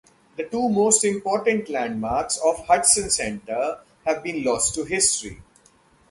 The 0.35 0.45
two 0.45 0.67
most 0.67 1.05
important 1.05 1.69
landmarks 1.69 2.39
of 2.43 2.65
Hudson 2.65 3.11
Center 3.11 3.81
have 4.03 4.23
been 4.23 4.43
lost 4.43 4.73
to 4.73 4.83
history. 4.83 5.43